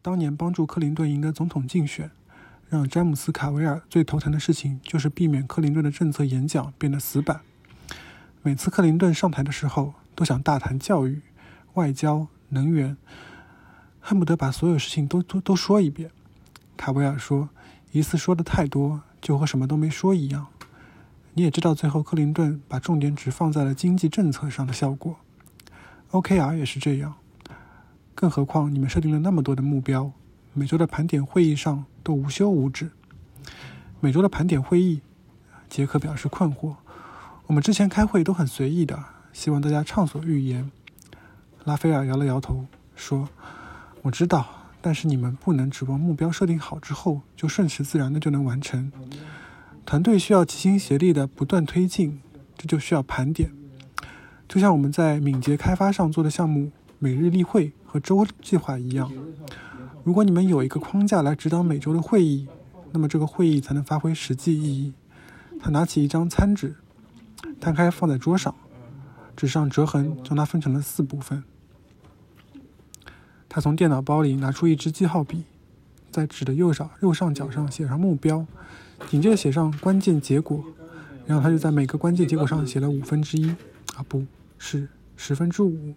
[0.00, 2.10] 当年帮助克林顿赢得总统竞选，
[2.68, 7.40] 让詹姆斯·卡维尔最头疼的事情就是避免克林顿的政策演讲变得死板。
[8.42, 11.20] 每次克林顿上台的时候，都想大谈教育、
[11.74, 12.96] 外交、能源，
[14.00, 16.10] 恨不得把所有事情都都都说一遍。
[16.76, 17.48] 卡维尔说
[17.90, 20.46] ：“一次说的太多，就和什么都没说一样。”
[21.34, 25.16] 你也知道，最后克林顿把重点只放在了经济政策上的效果。
[26.12, 27.16] OKR 也是这样。
[28.20, 30.10] 更何况你们设定了那么多的目标，
[30.52, 32.90] 每周的盘点会议上都无休无止。
[34.00, 35.02] 每周的盘点会议，
[35.70, 36.74] 杰克表示困惑。
[37.46, 38.98] 我们之前开会都很随意的，
[39.32, 40.68] 希望大家畅所欲言。
[41.62, 43.28] 拉斐尔摇了摇头，说
[44.02, 48.90] ：“我知道，但是你们不能指望目标设定好之后就顺其自然的就能完成。
[49.86, 52.20] 团队需要齐心协力的不断推进，
[52.56, 53.52] 这就需要盘点。
[54.48, 59.10] 就像我们在敏捷开发上做的项目每日例会和周计划一样。
[60.04, 62.48] 如果你们有一个框架来指导每周的会议，
[62.92, 64.92] 那么这个会议才能发挥实际意义。”
[65.60, 66.76] 他拿起一张餐纸，
[67.60, 68.54] 摊开放在桌上，
[69.36, 71.42] 纸上折痕将它分成了四部分。
[73.48, 75.42] 他从电脑包里拿出一支记号笔，
[76.12, 78.46] 在纸的右上右上角上写上目标，
[79.08, 80.64] 紧接着写上关键结果，
[81.26, 83.48] 然后他就在每个关键结果上写了五分之一，
[83.96, 84.24] 啊，不
[84.58, 85.92] 是十分之五。